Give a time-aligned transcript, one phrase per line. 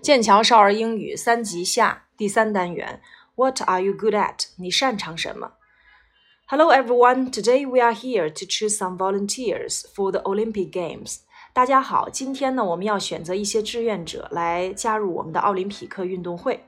[0.00, 3.00] 剑桥少儿英语三级下第三单元。
[3.34, 4.46] What are you good at？
[4.56, 5.52] 你擅长什么？
[6.46, 7.30] Hello everyone.
[7.32, 11.20] Today we are here to choose some volunteers for the Olympic Games.
[11.54, 16.64] 大家好，今天呢，我们要选择一些志愿者来加入我们的奥林匹克运动会。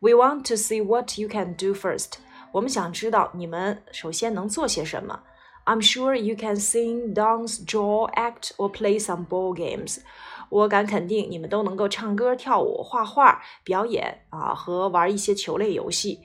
[0.00, 2.12] We want to see what you can do first.
[2.52, 5.22] 我们想知道你们首先能做些什么。
[5.66, 9.98] I'm sure you can sing, dance, draw, act, or play some ball games.
[10.48, 16.20] 我敢肯定，你们都能够唱歌、跳舞、画画、表演啊，和玩一些球类游戏。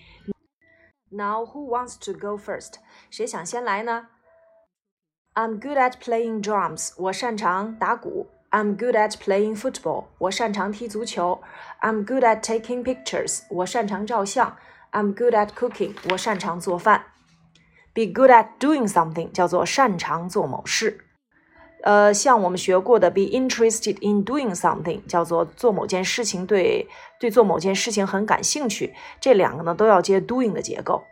[1.12, 2.76] Now, who wants to go first？
[3.12, 4.08] 谁想先来呢？
[5.36, 6.94] I'm good at playing drums。
[6.98, 8.28] 我擅长打鼓。
[8.52, 10.06] I'm good at playing football。
[10.18, 11.42] 我擅长踢足球。
[11.82, 13.42] I'm good at taking pictures。
[13.50, 14.58] 我擅长照相。
[14.92, 15.94] I'm good at cooking。
[16.10, 17.06] 我擅长做饭。
[17.94, 21.00] Be good at doing something 叫做擅长做某事。
[21.84, 26.88] 呃，像我们学过的，be interested in doing something 叫做做某件事情，对
[27.20, 28.96] 对做某件事情很感兴趣。
[29.22, 31.04] 这两个呢都要接 doing 的结构。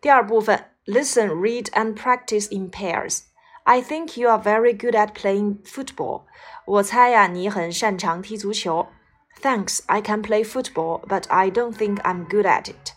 [0.00, 3.20] 第二部分，listen, read and practice in pairs.
[3.64, 6.22] I think you are very good at playing football.
[6.66, 8.86] 我猜呀，你很擅长踢足球。
[9.42, 12.92] Thanks, I can play football, but I don't think I'm good at it.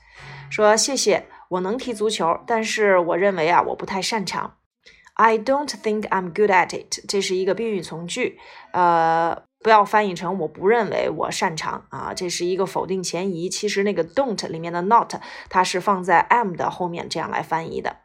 [0.51, 1.27] 说谢谢。
[1.54, 4.56] 我能踢足球，但是我认为啊，我不太擅长。
[5.14, 7.04] I don't think I'm good at it。
[7.08, 8.40] 这是一个宾语从句，
[8.72, 13.48] 呃，不要翻译成我不认为我擅长啊，这是一个否定前移。
[13.48, 15.14] 其实那个 don't 里面的 not
[15.48, 17.98] 它是放在 am 的后面这样来翻译的。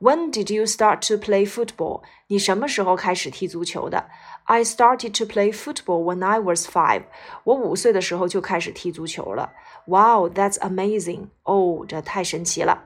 [0.00, 2.02] When did you start to play football？
[2.26, 4.10] 你什么时候开始踢足球的？
[4.44, 7.04] I started to play football when I was five。
[7.44, 9.52] 我五岁的时候就开始踢足球了。
[9.86, 11.28] Wow, that's amazing！
[11.44, 12.84] 哦，这太神奇了，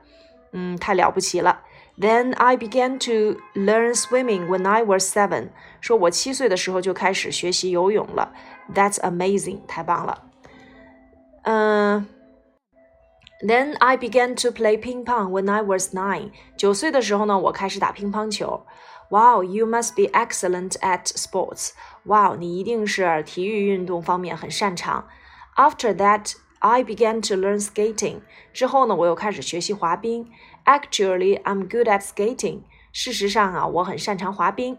[0.53, 1.61] 嗯，太了不起了。
[1.99, 5.49] Then I began to learn swimming when I was seven。
[5.81, 8.31] 说我七岁的时候就开始学习游泳了。
[8.73, 9.65] That's amazing！
[9.67, 10.23] 太棒了。
[11.43, 12.07] 嗯。
[13.45, 16.31] then I began to play ping pong when I was nine.
[16.55, 18.65] 九岁的时候呢，我开始打乒乓球。
[19.09, 21.71] Wow, you must be excellent at sports.
[22.03, 25.07] Wow, 你一定是体育运动方面很擅长。
[25.57, 28.21] After that, I began to learn skating.
[28.53, 30.31] 之后呢，我又开始学习滑冰。
[30.65, 32.61] Actually, I'm good at skating.
[32.93, 34.77] 事实上啊，我很擅长滑冰。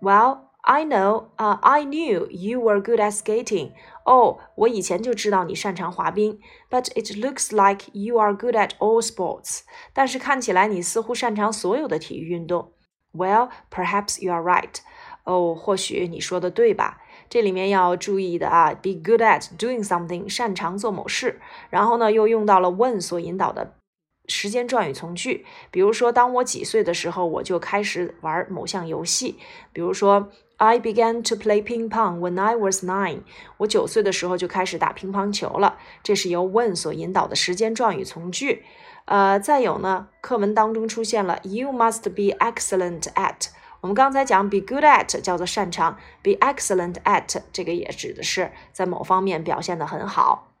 [0.00, 3.71] Well, I know, uh, I knew you were good at skating.
[4.03, 6.39] 哦，我以前就知道你擅长滑冰。
[6.69, 9.61] But it looks like you are good at all sports.
[9.93, 12.73] 但是看起来你似乎擅长所有的体育运动。
[13.13, 14.75] Well, perhaps you are right.
[15.23, 17.01] 哦，或许你说的对吧？
[17.29, 21.39] 这里面要注意的啊，be good at doing something，擅长做某事。
[21.69, 23.75] 然后呢，又用到了 when 所引导的
[24.27, 25.45] 时间状语从句。
[25.71, 29.39] 比如说，当我几岁的时候，我就开始玩某项游戏。
[29.71, 30.29] 比如说。
[30.59, 33.21] I began to play ping pong when I was nine。
[33.57, 35.77] 我九岁的时候就开始打乒乓球了。
[36.03, 38.65] 这是由 when 所引导的时间状语从句。
[39.05, 43.47] 呃，再有呢，课文当中出现了 You must be excellent at。
[43.79, 50.51] 我们刚才讲 be good at 叫做擅长，be excellent at 这个也指的是在某方面表现得很好。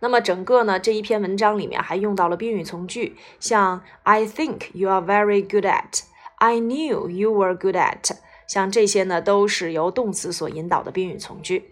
[0.00, 8.10] 那么整个呢这一篇文章里面还用到了宾语从句，像 I think you are very good at，I knew you were good at。
[8.48, 11.70] 像这些呢，都是由动词所引导的宾语从句。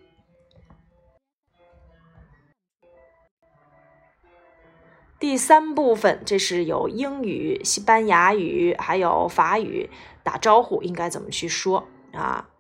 [5.19, 9.89] 第三部分，这是有英语、西班牙语还有法语
[10.23, 12.51] 打招呼应该怎么去说啊？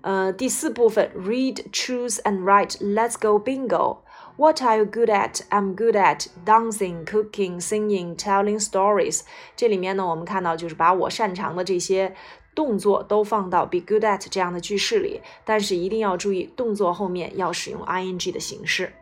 [0.00, 2.78] 呃，第四部分，read, choose and write.
[2.78, 3.98] Let's go bingo.
[4.38, 5.42] What are you good at?
[5.50, 9.20] I'm good at dancing, cooking, singing, telling stories.
[9.54, 12.16] 这里面呢，我们看到就是把我擅长的这些。
[12.54, 18.92] 动作都放到 be good at 这样的句式里，但是一定要注意动作后面要使用 ing 的形式。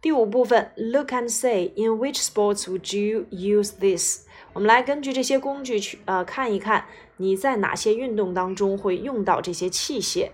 [0.00, 4.26] 第五部分，look and say in which sports would you use this？
[4.52, 6.86] 我们来根据这些工具去呃看一看
[7.16, 10.30] 你在哪些运动当中会用到这些器械。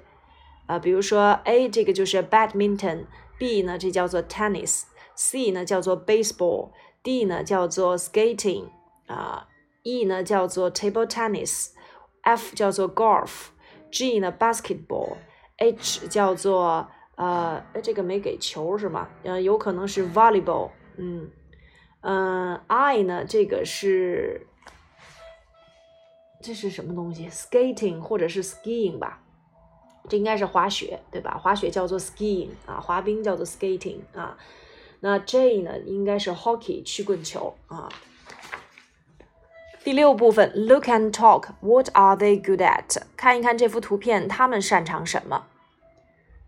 [0.67, 8.67] 呃，比如说 A 这个就是 badminton，B 呢这叫做 tennis，C 呢叫做 baseball，D 呢叫做 skating，
[9.07, 9.49] 啊
[9.83, 11.71] ，E 呢叫做 table tennis。
[12.23, 19.09] F 叫做 golf，G 呢 basketball，H 叫做呃，哎，这个没给球是吗？
[19.23, 21.31] 呃，有可能是 volleyball，嗯
[22.01, 24.47] 嗯，I 呢这个是
[26.41, 29.23] 这是什么东西？skating 或者是 skiing 吧？
[30.09, 31.39] 这应该是滑雪对吧？
[31.39, 34.37] 滑雪叫做 skiing 啊，滑冰叫做 skating 啊。
[35.01, 37.89] 那 J 呢应该是 hockey 曲棍球啊。
[39.85, 41.49] 第六部分，Look and talk.
[41.61, 43.03] What are they good at?
[43.17, 45.47] 看一看这幅图片，他们擅长什么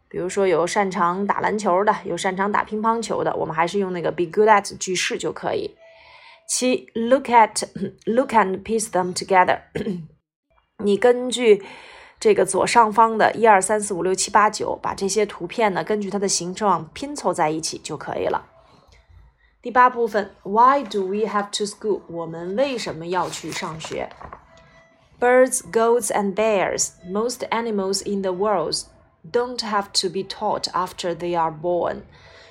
[0.09, 5.75] 比如说有擅长打篮球的，有擅长打乒乓球的，我们还是用那个 be good at 句式就可以。
[6.47, 7.65] 七，look at
[8.07, 9.63] look and piece them together。
[10.85, 11.65] 你根据
[12.21, 18.47] 这个左上方的一二三四五六七八九，把这些图片呢，根据它的形状拼凑在一起就可以了。
[19.64, 22.02] 第八部分，Why do we have to school？
[22.08, 24.10] 我们为什么要去上学？
[25.20, 28.86] Birds, goats, and bears, most animals in the world
[29.30, 32.04] don't have to be taught after they are born.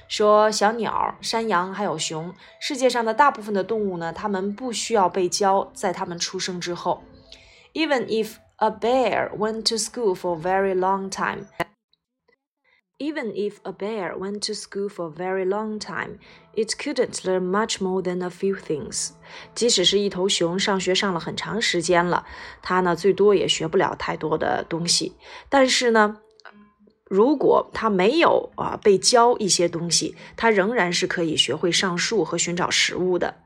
[0.06, 7.02] 说小鸟、山羊还有熊，世界上的大部分的动物呢，它们不需要被教，在它们出生之后。
[7.72, 11.46] Even if a bear went to school for a very long time.
[13.02, 16.18] Even if a bear went to school for a very long time,
[16.56, 19.10] it couldn't learn much more than a few things.
[19.54, 22.26] 即使是一头熊上学上了很长时间了，
[22.60, 25.14] 它呢最多也学不了太多的东西。
[25.48, 26.16] 但是呢，
[27.04, 33.36] 如果它没有啊被教一些东西，它仍然是可以学会上树和寻找食物的。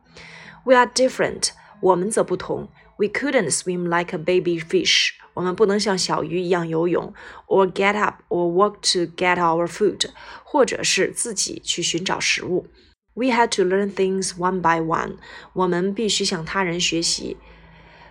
[0.64, 1.50] We are different，
[1.82, 2.70] 我们则不同。
[2.96, 5.10] We couldn't swim like a baby fish.
[5.36, 7.14] 我们不能像小鱼一样游泳，
[7.46, 10.10] or get up or walk to get our food，
[10.44, 12.66] 或者是自己去寻找食物。
[13.14, 15.16] We had to learn things one by one。
[15.52, 17.36] 我们必须向他人学习。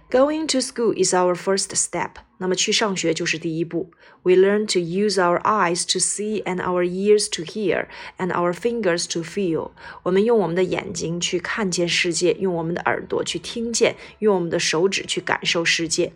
[0.10, 2.12] Going to school is our first step。
[2.38, 3.92] 那么去上学就是第一步。
[4.24, 7.88] We learn to use our eyes to see and our ears to hear
[8.18, 9.72] and our fingers to feel。
[10.04, 16.12] 我们用我们的眼睛去看见世界，用我们的耳朵去听见，用我们的手指去感受世界。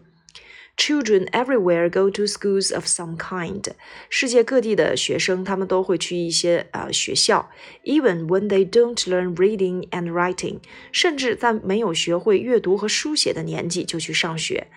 [0.79, 3.63] Children everywhere go to schools of some kind。
[4.09, 7.49] 世界各地的学生，他们都会去一些呃学校。
[7.85, 10.59] Even when they don't learn reading and writing，
[10.91, 14.67] 甚至在没有学会阅读和书写的年纪就去上学。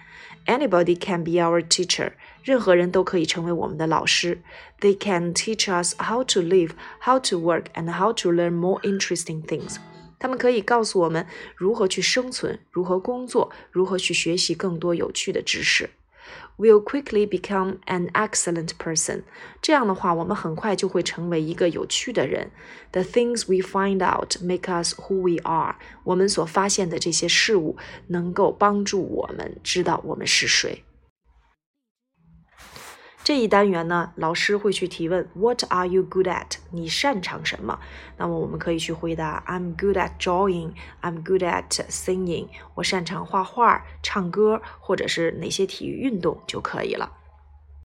[0.47, 2.13] Anybody can be our teacher。
[2.43, 4.41] 任何人都可以成为我们的老师。
[4.81, 6.71] They can teach us how to live,
[7.01, 9.77] how to work, and how to learn more interesting things。
[10.24, 15.90] 他们可以告诉我们如何去生存，如何工作，如何去学习更多有趣的知识。
[16.58, 19.24] Will quickly become an excellent person。
[19.62, 22.52] 这样的话，我们很快就会成为一个有趣的人。
[22.94, 25.76] The things we find out make us who we are。
[26.06, 27.76] 我们所发现的这些事物
[28.08, 30.86] 能够帮助我们知道我们是谁。
[33.24, 36.58] 这一单元呢，老师会去提问：What are you good at？
[36.72, 37.80] 你擅长什么？
[38.18, 40.74] 那么我们可以去回答：I'm good at drawing.
[41.02, 42.50] I'm good at singing.
[42.76, 47.14] 我擅长画画、唱歌，或者是哪些体育运动就可以了。